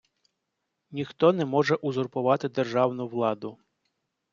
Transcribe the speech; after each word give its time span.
Ніхто 0.91 1.31
не 1.33 1.45
може 1.45 1.75
узурпувати 1.75 2.49
державну 2.49 3.07
владу. 3.07 3.57